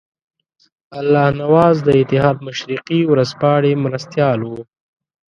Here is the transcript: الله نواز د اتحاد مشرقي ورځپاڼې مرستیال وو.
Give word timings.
الله 0.99 1.27
نواز 1.41 1.75
د 1.83 1.89
اتحاد 2.01 2.37
مشرقي 2.47 3.01
ورځپاڼې 3.11 3.73
مرستیال 3.85 4.39
وو. 4.43 4.61